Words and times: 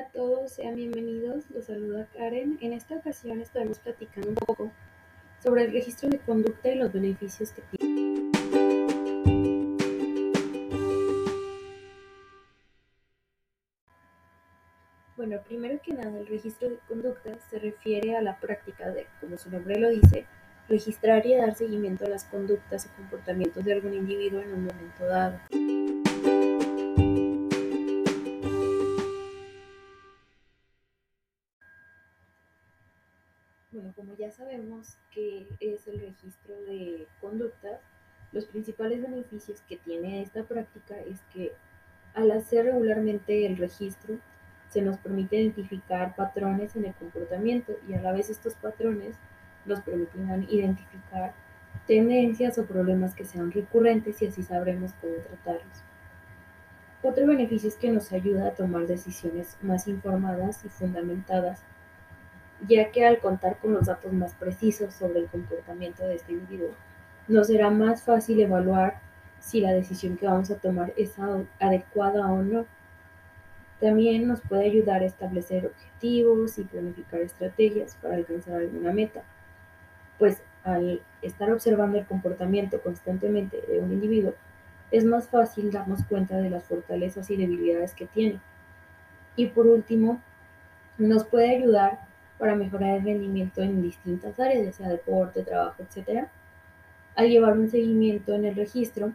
Hola 0.00 0.08
a 0.08 0.12
todos, 0.12 0.52
sean 0.52 0.76
bienvenidos. 0.76 1.44
Los 1.50 1.66
saluda 1.66 2.08
Karen. 2.16 2.56
En 2.62 2.72
esta 2.72 2.96
ocasión 2.96 3.38
estaremos 3.42 3.80
platicando 3.80 4.30
un 4.30 4.34
poco 4.34 4.70
sobre 5.42 5.64
el 5.64 5.72
registro 5.72 6.08
de 6.08 6.18
conducta 6.18 6.70
y 6.70 6.76
los 6.76 6.90
beneficios 6.90 7.52
que 7.52 7.60
tiene. 7.60 8.30
Bueno, 15.18 15.42
primero 15.46 15.78
que 15.82 15.92
nada, 15.92 16.18
el 16.18 16.26
registro 16.26 16.70
de 16.70 16.78
conducta 16.88 17.38
se 17.50 17.58
refiere 17.58 18.16
a 18.16 18.22
la 18.22 18.40
práctica 18.40 18.88
de, 18.90 19.06
como 19.20 19.36
su 19.36 19.50
nombre 19.50 19.78
lo 19.78 19.90
dice, 19.90 20.24
registrar 20.66 21.26
y 21.26 21.36
dar 21.36 21.54
seguimiento 21.54 22.06
a 22.06 22.08
las 22.08 22.24
conductas 22.24 22.86
o 22.86 22.96
comportamientos 22.96 23.62
de 23.66 23.74
algún 23.74 23.92
individuo 23.92 24.40
en 24.40 24.54
un 24.54 24.64
momento 24.64 25.04
dado. 25.04 25.40
Bueno, 33.72 33.92
como 33.94 34.16
ya 34.16 34.32
sabemos 34.32 34.98
que 35.12 35.46
es 35.60 35.86
el 35.86 36.00
registro 36.00 36.60
de 36.62 37.06
conductas, 37.20 37.80
los 38.32 38.46
principales 38.46 39.00
beneficios 39.00 39.60
que 39.68 39.76
tiene 39.76 40.22
esta 40.22 40.42
práctica 40.42 40.98
es 40.98 41.20
que 41.32 41.52
al 42.14 42.32
hacer 42.32 42.64
regularmente 42.64 43.46
el 43.46 43.56
registro, 43.56 44.18
se 44.70 44.82
nos 44.82 44.98
permite 44.98 45.36
identificar 45.36 46.14
patrones 46.16 46.74
en 46.76 46.84
el 46.84 46.94
comportamiento 46.94 47.72
y 47.88 47.94
a 47.94 48.00
la 48.00 48.12
vez 48.12 48.30
estos 48.30 48.54
patrones 48.54 49.16
nos 49.66 49.80
permitirán 49.80 50.46
identificar 50.48 51.34
tendencias 51.86 52.58
o 52.58 52.66
problemas 52.66 53.14
que 53.14 53.24
sean 53.24 53.52
recurrentes 53.52 54.20
y 54.22 54.26
así 54.26 54.42
sabremos 54.42 54.92
cómo 55.00 55.14
tratarlos. 55.14 55.84
Otro 57.02 57.26
beneficio 57.26 57.68
es 57.68 57.76
que 57.76 57.90
nos 57.90 58.12
ayuda 58.12 58.48
a 58.48 58.54
tomar 58.54 58.86
decisiones 58.86 59.56
más 59.62 59.88
informadas 59.88 60.64
y 60.64 60.68
fundamentadas 60.68 61.62
ya 62.68 62.90
que 62.90 63.06
al 63.06 63.18
contar 63.18 63.58
con 63.58 63.72
los 63.72 63.86
datos 63.86 64.12
más 64.12 64.34
precisos 64.34 64.94
sobre 64.94 65.20
el 65.20 65.26
comportamiento 65.26 66.06
de 66.06 66.16
este 66.16 66.32
individuo, 66.32 66.70
nos 67.28 67.46
será 67.46 67.70
más 67.70 68.02
fácil 68.02 68.40
evaluar 68.40 69.00
si 69.38 69.60
la 69.60 69.72
decisión 69.72 70.16
que 70.16 70.26
vamos 70.26 70.50
a 70.50 70.56
tomar 70.56 70.92
es 70.96 71.14
adecuada 71.58 72.30
o 72.30 72.42
no. 72.42 72.66
También 73.80 74.28
nos 74.28 74.40
puede 74.42 74.66
ayudar 74.66 75.02
a 75.02 75.06
establecer 75.06 75.66
objetivos 75.66 76.58
y 76.58 76.64
planificar 76.64 77.20
estrategias 77.20 77.96
para 78.02 78.16
alcanzar 78.16 78.56
alguna 78.56 78.92
meta, 78.92 79.22
pues 80.18 80.42
al 80.64 81.00
estar 81.22 81.50
observando 81.50 81.98
el 81.98 82.04
comportamiento 82.04 82.82
constantemente 82.82 83.62
de 83.66 83.80
un 83.80 83.92
individuo, 83.92 84.34
es 84.90 85.04
más 85.04 85.28
fácil 85.28 85.70
darnos 85.70 86.04
cuenta 86.04 86.36
de 86.36 86.50
las 86.50 86.64
fortalezas 86.64 87.30
y 87.30 87.36
debilidades 87.36 87.94
que 87.94 88.06
tiene. 88.06 88.40
Y 89.36 89.46
por 89.46 89.66
último, 89.66 90.20
nos 90.98 91.24
puede 91.24 91.56
ayudar 91.56 92.09
para 92.40 92.56
mejorar 92.56 92.96
el 92.96 93.04
rendimiento 93.04 93.62
en 93.62 93.82
distintas 93.82 94.40
áreas, 94.40 94.64
ya 94.64 94.72
sea 94.72 94.88
deporte, 94.88 95.44
trabajo, 95.44 95.82
etc. 95.82 96.26
Al 97.14 97.28
llevar 97.28 97.58
un 97.58 97.68
seguimiento 97.68 98.34
en 98.34 98.46
el 98.46 98.56
registro, 98.56 99.12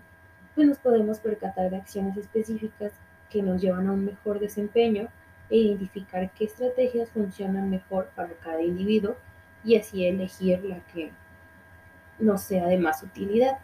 pues 0.53 0.67
nos 0.67 0.77
podemos 0.77 1.19
percatar 1.19 1.71
de 1.71 1.77
acciones 1.77 2.15
específicas 2.17 2.93
que 3.31 3.41
nos 3.41 3.59
llevan 3.59 3.87
a 3.87 3.93
un 3.93 4.05
mejor 4.05 4.39
desempeño 4.39 5.07
e 5.49 5.57
identificar 5.57 6.31
qué 6.31 6.45
estrategias 6.45 7.09
funcionan 7.09 7.69
mejor 7.69 8.09
para 8.15 8.33
cada 8.35 8.61
individuo 8.61 9.15
y 9.63 9.75
así 9.75 10.05
elegir 10.05 10.63
la 10.63 10.79
que 10.93 11.11
nos 12.19 12.43
sea 12.43 12.67
de 12.67 12.77
más 12.77 13.01
utilidad. 13.01 13.57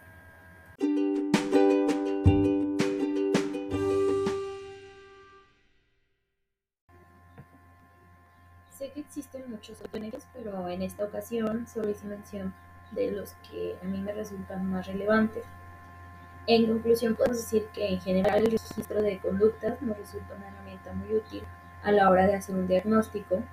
Sé 8.81 8.89
que 8.89 9.01
existen 9.01 9.43
muchos 9.47 9.77
beneficios, 9.91 10.27
pero 10.33 10.67
en 10.67 10.81
esta 10.81 11.05
ocasión 11.05 11.67
solo 11.67 11.91
hice 11.91 12.07
mención 12.07 12.51
de 12.89 13.11
los 13.11 13.33
que 13.47 13.77
a 13.79 13.85
mí 13.85 14.01
me 14.01 14.11
resultan 14.11 14.65
más 14.71 14.87
relevantes. 14.87 15.43
En 16.47 16.65
conclusión, 16.65 17.13
podemos 17.13 17.37
decir 17.37 17.67
que 17.75 17.89
en 17.89 18.01
general 18.01 18.39
el 18.39 18.53
registro 18.53 19.03
de 19.03 19.19
conductas 19.19 19.79
nos 19.83 19.95
resulta 19.99 20.33
una 20.33 20.47
herramienta 20.47 20.93
muy 20.93 21.13
útil 21.13 21.43
a 21.83 21.91
la 21.91 22.09
hora 22.09 22.25
de 22.25 22.33
hacer 22.33 22.55
un 22.55 22.65
diagnóstico 22.65 23.43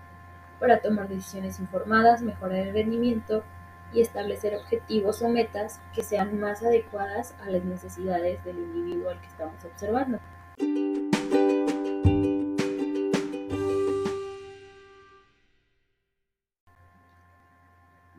para 0.59 0.81
tomar 0.81 1.11
decisiones 1.11 1.61
informadas, 1.61 2.23
mejorar 2.23 2.61
el 2.61 2.73
rendimiento 2.73 3.45
y 3.93 4.01
establecer 4.01 4.57
objetivos 4.57 5.21
o 5.21 5.29
metas 5.29 5.79
que 5.95 6.03
sean 6.05 6.41
más 6.41 6.63
adecuadas 6.63 7.35
a 7.43 7.51
las 7.51 7.65
necesidades 7.65 8.43
del 8.47 8.57
individuo 8.57 9.11
al 9.11 9.21
que 9.21 9.27
estamos 9.27 9.63
observando. 9.63 10.21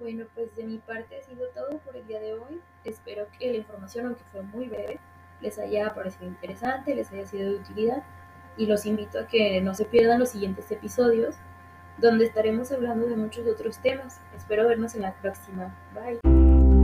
Bueno, 0.09 0.25
pues 0.33 0.55
de 0.55 0.63
mi 0.63 0.79
parte 0.79 1.19
ha 1.19 1.21
sido 1.21 1.49
todo 1.49 1.77
por 1.85 1.95
el 1.95 2.07
día 2.07 2.19
de 2.19 2.33
hoy. 2.33 2.59
Espero 2.83 3.27
que 3.37 3.51
la 3.51 3.57
información, 3.57 4.07
aunque 4.07 4.23
fue 4.31 4.41
muy 4.41 4.67
breve, 4.67 4.99
les 5.39 5.59
haya 5.59 5.93
parecido 5.93 6.25
interesante, 6.25 6.95
les 6.95 7.11
haya 7.11 7.27
sido 7.27 7.51
de 7.51 7.57
utilidad 7.57 8.01
y 8.57 8.65
los 8.65 8.87
invito 8.87 9.19
a 9.19 9.27
que 9.27 9.61
no 9.61 9.75
se 9.75 9.85
pierdan 9.85 10.19
los 10.19 10.29
siguientes 10.29 10.71
episodios 10.71 11.35
donde 11.99 12.25
estaremos 12.25 12.71
hablando 12.71 13.05
de 13.05 13.17
muchos 13.17 13.45
otros 13.45 13.77
temas. 13.83 14.19
Espero 14.35 14.67
vernos 14.67 14.95
en 14.95 15.03
la 15.03 15.13
próxima. 15.13 15.75
Bye. 15.93 16.78